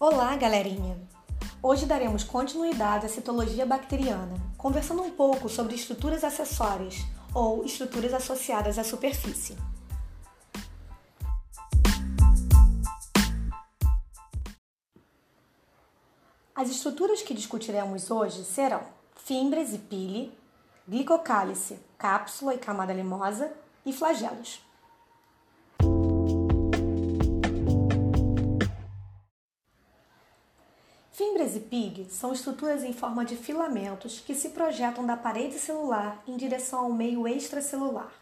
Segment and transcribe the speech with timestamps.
[0.00, 0.96] Olá, galerinha!
[1.60, 6.94] Hoje daremos continuidade à citologia bacteriana, conversando um pouco sobre estruturas acessórias
[7.34, 9.56] ou estruturas associadas à superfície.
[16.54, 18.82] As estruturas que discutiremos hoje serão
[19.16, 20.32] fimbres e pile,
[20.86, 23.52] glicocálice, cápsula e camada limosa
[23.84, 24.67] e flagelos.
[31.48, 36.22] Fimbres e pig são estruturas em forma de filamentos que se projetam da parede celular
[36.26, 38.12] em direção ao meio extracelular.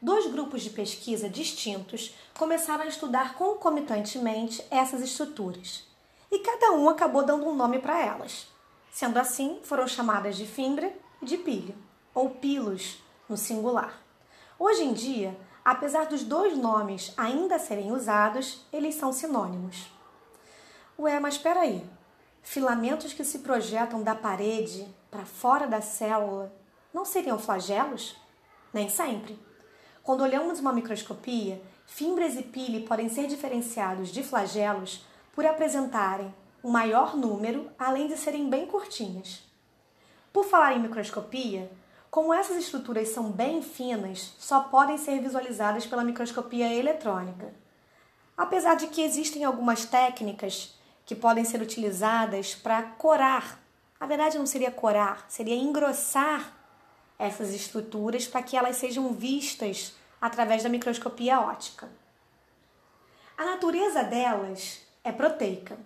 [0.00, 5.84] Dois grupos de pesquisa distintos começaram a estudar concomitantemente essas estruturas,
[6.30, 8.46] e cada um acabou dando um nome para elas.
[8.90, 10.90] Sendo assim, foram chamadas de fimbre
[11.20, 11.74] e de pilho,
[12.14, 14.00] ou pilos no singular.
[14.58, 19.90] Hoje em dia, apesar dos dois nomes ainda serem usados, eles são sinônimos.
[20.98, 21.97] Ué, mas espera aí.
[22.42, 26.52] Filamentos que se projetam da parede para fora da célula
[26.92, 28.16] não seriam flagelos?
[28.72, 29.38] Nem sempre.
[30.02, 36.70] Quando olhamos uma microscopia, fimbres e pili podem ser diferenciados de flagelos por apresentarem um
[36.70, 39.42] maior número, além de serem bem curtinhas.
[40.32, 41.70] Por falar em microscopia,
[42.10, 47.52] como essas estruturas são bem finas, só podem ser visualizadas pela microscopia eletrônica.
[48.36, 50.77] Apesar de que existem algumas técnicas
[51.08, 53.58] que podem ser utilizadas para corar.
[53.98, 56.52] Na verdade, não seria corar, seria engrossar
[57.18, 61.88] essas estruturas para que elas sejam vistas através da microscopia óptica.
[63.38, 65.78] A natureza delas é proteica,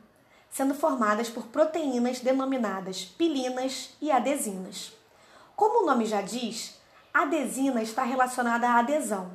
[0.50, 4.92] sendo formadas por proteínas denominadas pilinas e adesinas.
[5.54, 6.80] Como o nome já diz,
[7.14, 9.30] adesina está relacionada à adesão.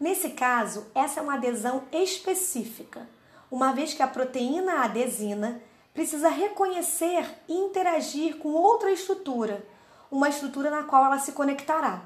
[0.00, 3.06] Nesse caso, essa é uma adesão específica
[3.50, 5.60] uma vez que a proteína adesina
[5.94, 9.66] precisa reconhecer e interagir com outra estrutura,
[10.10, 12.02] uma estrutura na qual ela se conectará.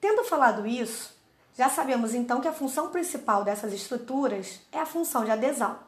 [0.00, 1.16] Tendo falado isso,
[1.56, 5.78] já sabemos então que a função principal dessas estruturas é a função de adesão.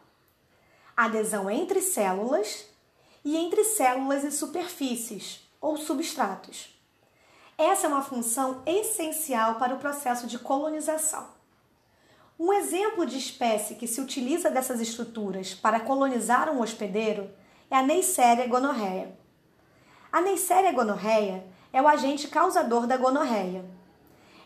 [0.96, 2.66] adesão entre células
[3.24, 6.78] e entre células e superfícies ou substratos.
[7.56, 11.39] Essa é uma função essencial para o processo de colonização.
[12.42, 17.30] Um exemplo de espécie que se utiliza dessas estruturas para colonizar um hospedeiro
[17.70, 19.14] é a Neisseria gonorreia.
[20.10, 23.62] A Neisseria gonorreia é o agente causador da gonorreia.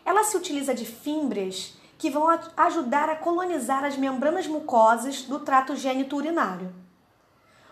[0.03, 5.73] Ela se utiliza de fímbrias que vão ajudar a colonizar as membranas mucosas do trato
[5.73, 6.75] gênito urinário.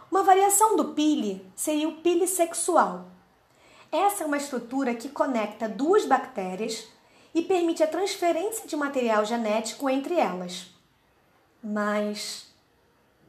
[0.09, 3.07] Uma variação do pili seria o pili sexual.
[3.91, 6.87] Essa é uma estrutura que conecta duas bactérias
[7.33, 10.67] e permite a transferência de material genético entre elas.
[11.63, 12.47] Mas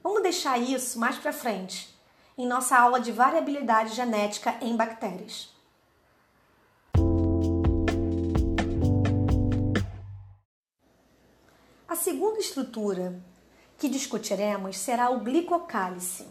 [0.03, 1.94] vamos deixar isso mais para frente,
[2.37, 5.54] em nossa aula de variabilidade genética em bactérias.
[11.88, 13.22] A segunda estrutura
[13.78, 16.26] que discutiremos será o glicocálice.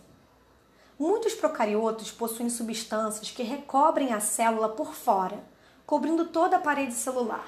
[0.99, 5.43] Muitos procariotos possuem substâncias que recobrem a célula por fora,
[5.85, 7.47] cobrindo toda a parede celular.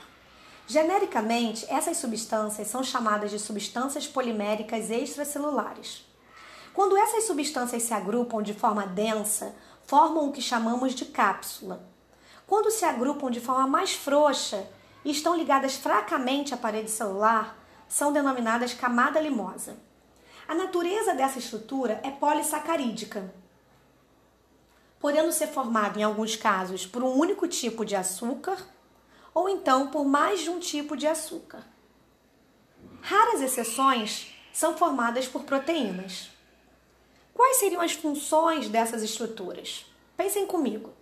[0.67, 6.03] Genericamente, essas substâncias são chamadas de substâncias poliméricas extracelulares.
[6.73, 9.55] Quando essas substâncias se agrupam de forma densa,
[9.85, 11.87] formam o que chamamos de cápsula.
[12.47, 14.67] Quando se agrupam de forma mais frouxa
[15.03, 19.77] e estão ligadas fracamente à parede celular, são denominadas camada limosa.
[20.47, 23.33] A natureza dessa estrutura é polissacarídica,
[24.99, 28.57] podendo ser formada em alguns casos por um único tipo de açúcar
[29.35, 31.61] ou então por mais de um tipo de açúcar.
[33.01, 36.29] Raras exceções são formadas por proteínas.
[37.33, 39.85] Quais seriam as funções dessas estruturas?
[40.15, 40.93] Pensem comigo.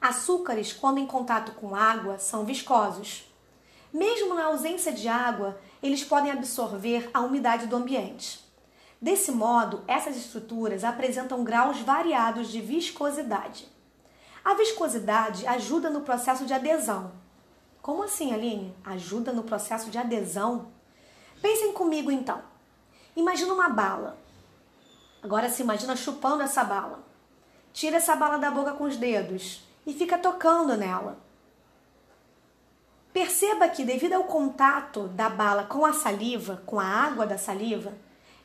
[0.00, 3.24] Açúcares, quando em contato com água, são viscosos.
[3.92, 8.40] Mesmo na ausência de água, eles podem absorver a umidade do ambiente.
[9.02, 13.66] Desse modo, essas estruturas apresentam graus variados de viscosidade.
[14.44, 17.23] A viscosidade ajuda no processo de adesão,
[17.84, 18.74] como assim, Aline?
[18.82, 20.68] Ajuda no processo de adesão?
[21.42, 22.40] Pensem comigo então.
[23.14, 24.16] Imagina uma bala.
[25.22, 27.04] Agora se imagina chupando essa bala.
[27.74, 31.18] Tira essa bala da boca com os dedos e fica tocando nela.
[33.12, 37.92] Perceba que, devido ao contato da bala com a saliva, com a água da saliva,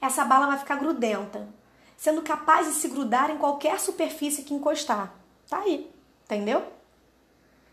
[0.02, 1.48] essa bala vai ficar grudenta,
[1.96, 5.14] sendo capaz de se grudar em qualquer superfície que encostar.
[5.50, 5.90] Tá aí,
[6.26, 6.62] entendeu?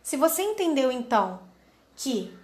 [0.00, 1.44] Se você entendeu então
[1.96, 2.36] que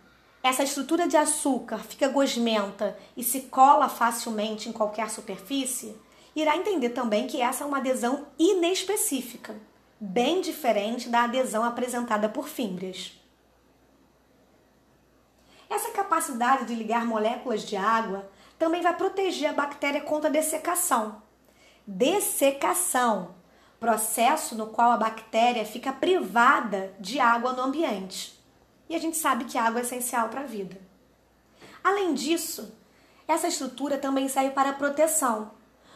[0.43, 5.97] essa estrutura de açúcar fica gosmenta e se cola facilmente em qualquer superfície,
[6.35, 9.55] irá entender também que essa é uma adesão inespecífica,
[10.01, 13.13] bem diferente da adesão apresentada por fímbrias.
[15.71, 18.29] Essa capacidade de ligar moléculas de água
[18.59, 21.23] também vai proteger a bactéria contra a dessecação.
[21.87, 23.35] Dessecação,
[23.79, 28.42] processo no qual a bactéria fica privada de água no ambiente.
[28.89, 30.81] E a gente sabe que a água é essencial para a vida.
[31.83, 32.77] Além disso,
[33.27, 35.53] essa estrutura também serve para proteção,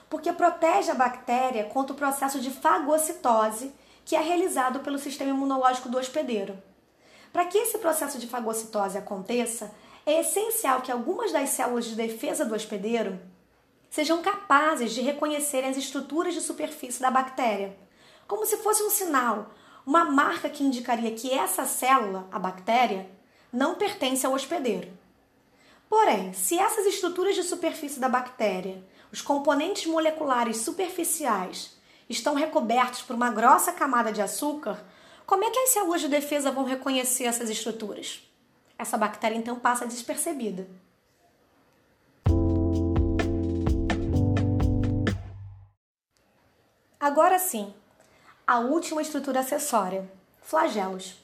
[0.09, 3.73] porque protege a bactéria contra o processo de fagocitose
[4.05, 6.57] que é realizado pelo sistema imunológico do hospedeiro.
[7.33, 9.75] Para que esse processo de fagocitose aconteça,
[10.07, 13.21] é essencial que algumas das células de defesa do hospedeiro
[13.91, 17.77] sejam capazes de reconhecer as estruturas de superfície da bactéria,
[18.29, 19.51] como se fosse um sinal,
[19.87, 23.09] uma marca que indicaria que essa célula, a bactéria,
[23.53, 24.91] não pertence ao hospedeiro.
[25.89, 31.77] Porém, se essas estruturas de superfície da bactéria, os componentes moleculares superficiais,
[32.11, 34.85] estão recobertos por uma grossa camada de açúcar,
[35.25, 38.29] como é que as células de defesa vão reconhecer essas estruturas?
[38.77, 40.69] Essa bactéria então passa despercebida.
[46.99, 47.73] Agora sim,
[48.49, 50.09] a última estrutura acessória,
[50.41, 51.21] flagelos.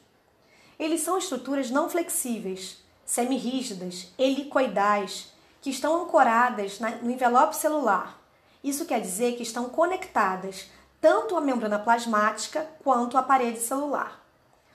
[0.77, 8.21] Eles são estruturas não flexíveis, semirrígidas, helicoidais, que estão ancoradas no envelope celular.
[8.65, 10.69] Isso quer dizer que estão conectadas
[11.01, 14.21] tanto à membrana plasmática quanto à parede celular.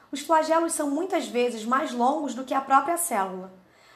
[0.09, 3.51] Os flagelos são muitas vezes mais longos do que a própria célula,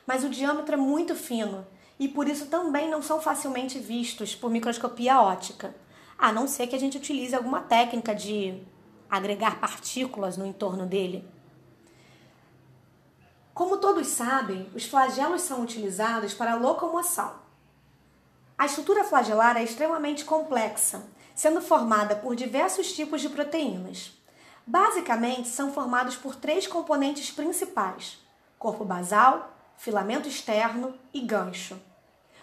[0.05, 1.65] mas o diâmetro é muito fino
[1.97, 5.73] e por isso também não são facilmente vistos por microscopia óptica,
[6.21, 8.61] a não ser que a gente utilize alguma técnica de
[9.09, 11.27] agregar partículas no entorno dele.
[13.55, 17.33] Como todos sabem, os flagelos são utilizados para locomoção.
[18.55, 21.03] A estrutura flagelar é extremamente complexa,
[21.33, 24.13] sendo formada por diversos tipos de proteínas.
[24.65, 28.19] Basicamente, são formados por três componentes principais:
[28.59, 31.81] corpo basal, filamento externo e gancho.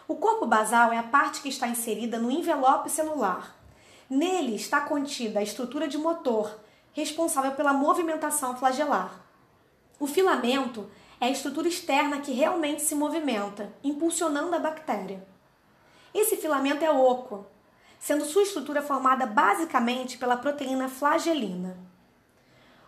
[0.08, 3.57] O corpo basal é a parte que está inserida no envelope celular.
[4.08, 6.58] Nele está contida a estrutura de motor,
[6.92, 9.20] responsável pela movimentação flagelar.
[10.00, 10.90] O filamento
[11.20, 15.26] é a estrutura externa que realmente se movimenta, impulsionando a bactéria.
[16.14, 17.44] Esse filamento é oco,
[18.00, 21.76] sendo sua estrutura formada basicamente pela proteína flagelina.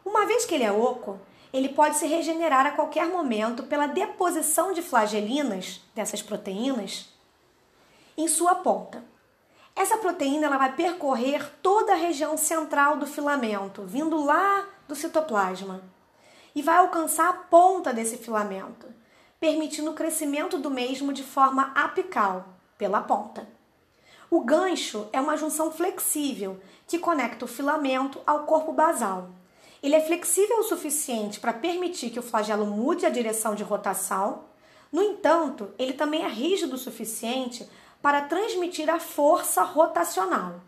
[0.05, 1.20] Uma vez que ele é oco,
[1.52, 7.08] ele pode se regenerar a qualquer momento pela deposição de flagelinas, dessas proteínas,
[8.16, 9.09] em sua ponta.
[9.80, 15.82] Essa proteína ela vai percorrer toda a região central do filamento, vindo lá do citoplasma
[16.54, 18.86] e vai alcançar a ponta desse filamento,
[19.40, 22.44] permitindo o crescimento do mesmo de forma apical,
[22.76, 23.48] pela ponta.
[24.30, 29.30] O gancho é uma junção flexível que conecta o filamento ao corpo basal.
[29.82, 34.44] Ele é flexível o suficiente para permitir que o flagelo mude a direção de rotação,
[34.92, 37.66] no entanto, ele também é rígido o suficiente
[38.02, 40.61] para transmitir a força rotacional.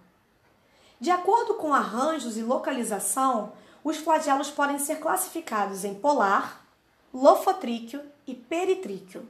[1.01, 3.53] De acordo com arranjos e localização,
[3.83, 6.65] os flagelos podem ser classificados em polar,
[7.13, 9.29] lofotríqueo e peritríqueo.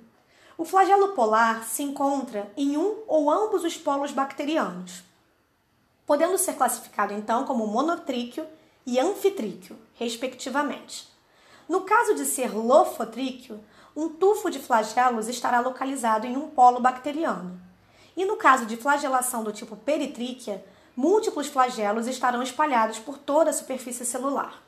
[0.59, 5.03] O flagelo polar se encontra em um ou ambos os polos bacterianos,
[6.07, 8.47] podendo ser classificado então como monotríqueo
[8.85, 11.09] e anfitríqueo, respectivamente.
[11.69, 13.59] No caso de ser lofotríqueo,
[13.97, 17.72] um tufo de flagelos estará localizado em um polo bacteriano.
[18.17, 20.65] E no caso de flagelação do tipo peritríquea,
[20.97, 24.63] múltiplos flagelos estarão espalhados por toda a superfície celular.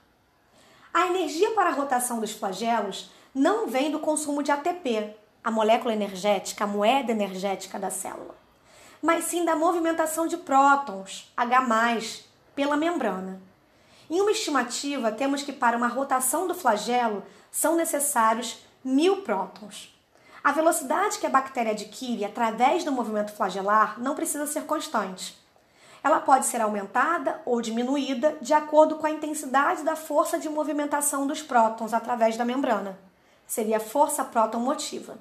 [0.92, 5.92] A energia para a rotação dos flagelos não vem do consumo de ATP, a molécula
[5.92, 8.34] energética, a moeda energética da célula,
[9.02, 12.24] mas sim da movimentação de prótons, H+,
[12.54, 13.42] pela membrana.
[14.08, 19.93] Em uma estimativa, temos que para uma rotação do flagelo são necessários mil prótons.
[20.44, 25.42] A velocidade que a bactéria adquire através do movimento flagelar não precisa ser constante
[26.04, 31.26] ela pode ser aumentada ou diminuída de acordo com a intensidade da força de movimentação
[31.26, 32.98] dos prótons através da membrana.
[33.46, 35.18] Seria a força próton motiva.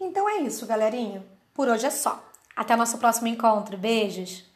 [0.00, 1.24] Então é isso, galerinha.
[1.54, 2.20] Por hoje é só.
[2.56, 3.78] Até nosso próximo encontro.
[3.78, 4.49] Beijos!